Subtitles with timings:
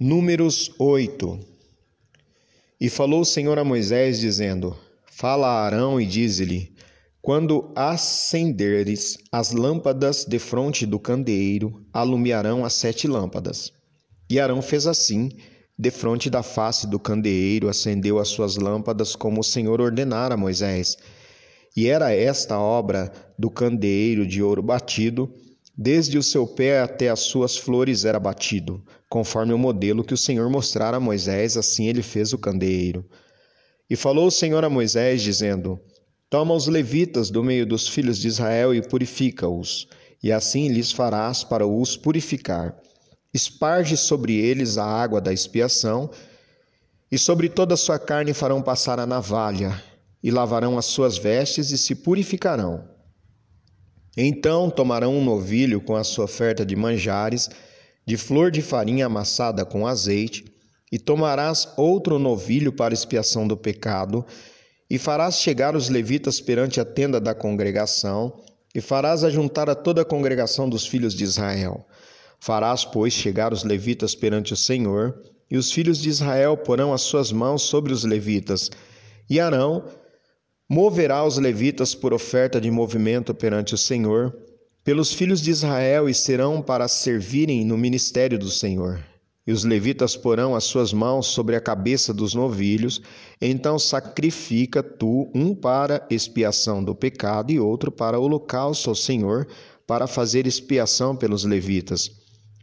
[0.00, 1.40] Números 8
[2.80, 4.76] E falou o Senhor a Moisés, dizendo:
[5.10, 6.72] Fala a Arão e dize-lhe:
[7.20, 13.72] Quando acenderes as lâmpadas defronte do candeeiro, alumiarão as sete lâmpadas.
[14.30, 15.30] E Arão fez assim,
[15.76, 20.96] defronte da face do candeeiro, acendeu as suas lâmpadas, como o Senhor ordenara a Moisés.
[21.76, 25.28] E era esta obra do candeeiro de ouro batido,
[25.80, 30.18] Desde o seu pé até as suas flores era batido, conforme o modelo que o
[30.18, 33.04] Senhor mostrara a Moisés, assim ele fez o candeeiro.
[33.88, 35.80] E falou o Senhor a Moisés, dizendo:
[36.28, 39.88] Toma os levitas do meio dos filhos de Israel e purifica-os,
[40.22, 42.76] e assim lhes farás para os purificar.
[43.32, 46.10] Esparge sobre eles a água da expiação,
[47.10, 49.82] e sobre toda a sua carne farão passar a navalha,
[50.22, 52.84] e lavarão as suas vestes e se purificarão.
[54.16, 57.48] Então tomarão um novilho com a sua oferta de manjares,
[58.08, 60.46] de flor de farinha amassada com azeite,
[60.90, 64.24] e tomarás outro novilho para expiação do pecado,
[64.88, 68.40] e farás chegar os levitas perante a tenda da congregação,
[68.74, 71.86] e farás ajuntar a toda a congregação dos filhos de Israel.
[72.40, 77.02] Farás, pois, chegar os levitas perante o Senhor, e os filhos de Israel porão as
[77.02, 78.70] suas mãos sobre os levitas,
[79.28, 79.84] e Arão
[80.70, 84.36] Moverá os levitas por oferta de movimento perante o Senhor,
[84.88, 88.98] pelos filhos de Israel, e serão para servirem no ministério do Senhor.
[89.46, 93.02] E os levitas porão as suas mãos sobre a cabeça dos novilhos,
[93.38, 99.46] então sacrifica tu um para expiação do pecado e outro para holocausto ao Senhor,
[99.86, 102.10] para fazer expiação pelos levitas.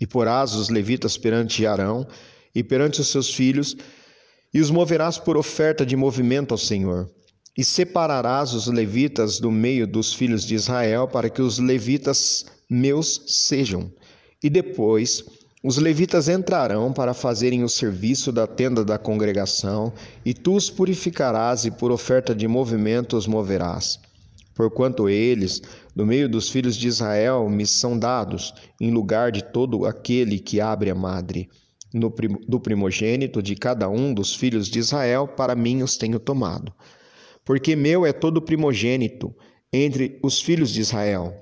[0.00, 2.06] E porás os levitas perante Arão
[2.54, 3.76] e perante os seus filhos,
[4.54, 7.10] e os moverás por oferta de movimento ao Senhor.
[7.56, 13.22] E separarás os levitas do meio dos filhos de Israel, para que os levitas meus
[13.26, 13.92] sejam.
[14.42, 15.22] E depois
[15.62, 19.92] os levitas entrarão para fazerem o serviço da tenda da congregação,
[20.24, 24.00] e tu os purificarás e por oferta de movimento os moverás.
[24.54, 25.60] Porquanto eles,
[25.94, 30.58] do meio dos filhos de Israel, me são dados, em lugar de todo aquele que
[30.58, 31.50] abre a madre.
[31.92, 32.12] No,
[32.48, 36.72] do primogênito de cada um dos filhos de Israel, para mim os tenho tomado
[37.44, 39.34] porque meu é todo primogênito
[39.72, 41.34] entre os filhos de Israel,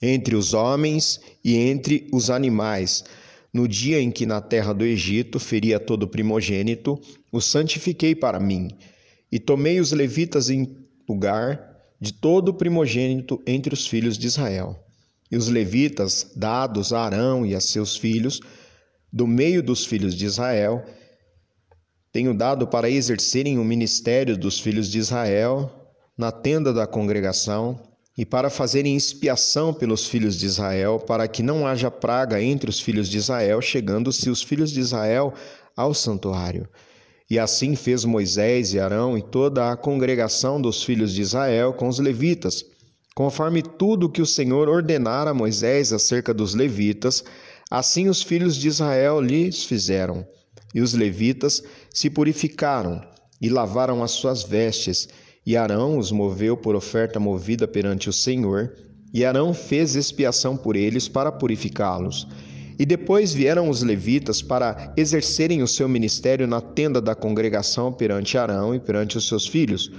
[0.00, 3.04] entre os homens e entre os animais.
[3.52, 7.00] No dia em que na terra do Egito feria todo primogênito,
[7.32, 8.68] o santifiquei para mim,
[9.30, 10.76] e tomei os levitas em
[11.08, 11.68] lugar
[12.00, 14.78] de todo primogênito entre os filhos de Israel.
[15.30, 18.40] E os levitas, dados a Arão e a seus filhos,
[19.12, 20.84] do meio dos filhos de Israel,
[22.12, 25.70] tenho dado para exercerem o ministério dos filhos de Israel
[26.16, 27.80] na tenda da congregação
[28.16, 32.80] e para fazerem expiação pelos filhos de Israel, para que não haja praga entre os
[32.80, 35.32] filhos de Israel, chegando-se os filhos de Israel
[35.76, 36.68] ao santuário.
[37.30, 41.86] E assim fez Moisés e Arão e toda a congregação dos filhos de Israel com
[41.86, 42.64] os levitas,
[43.14, 47.22] conforme tudo que o Senhor ordenara a Moisés acerca dos levitas,
[47.70, 50.26] assim os filhos de Israel lhes fizeram.
[50.74, 51.62] E os levitas
[51.92, 53.00] se purificaram
[53.40, 55.08] e lavaram as suas vestes,
[55.46, 58.74] e Arão os moveu por oferta movida perante o Senhor,
[59.12, 62.28] e Arão fez expiação por eles para purificá-los.
[62.78, 68.38] E depois vieram os levitas para exercerem o seu ministério na tenda da congregação perante
[68.38, 69.90] Arão e perante os seus filhos.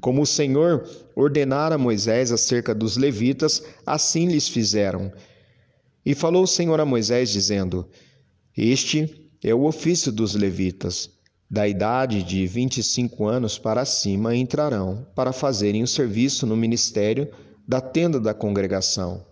[0.00, 5.10] Como o Senhor ordenara Moisés acerca dos levitas, assim lhes fizeram.
[6.06, 7.88] E falou o Senhor a Moisés, dizendo:
[8.56, 11.10] Este é o ofício dos levitas.
[11.50, 17.30] Da idade de 25 anos para cima entrarão para fazerem o serviço no ministério
[17.66, 19.24] da tenda da congregação.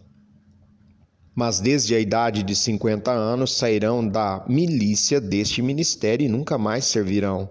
[1.34, 6.86] Mas desde a idade de 50 anos sairão da milícia deste ministério e nunca mais
[6.86, 7.50] servirão.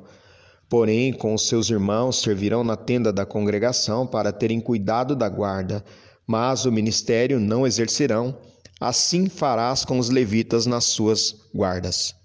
[0.68, 5.86] Porém, com os seus irmãos servirão na tenda da congregação para terem cuidado da guarda,
[6.26, 8.36] mas o ministério não exercerão.
[8.80, 12.16] Assim farás com os levitas nas suas guardas.